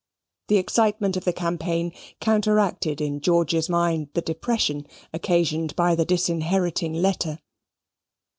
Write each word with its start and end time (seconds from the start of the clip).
The 0.47 0.57
excitement 0.57 1.15
of 1.15 1.25
the 1.25 1.31
campaign 1.31 1.93
counteracted 2.19 3.01
in 3.01 3.21
George's 3.21 3.69
mind 3.69 4.09
the 4.15 4.21
depression 4.23 4.87
occasioned 5.13 5.75
by 5.75 5.93
the 5.93 6.05
disinheriting 6.05 6.95
letter. 6.95 7.37